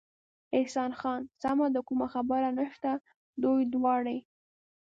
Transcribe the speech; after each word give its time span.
احسان 0.59 0.91
خان: 0.99 1.21
سمه 1.41 1.67
ده، 1.73 1.81
کومه 1.87 2.07
خبره 2.13 2.49
نشته، 2.59 2.91
دوی 3.41 3.61
دواړې. 3.73 4.17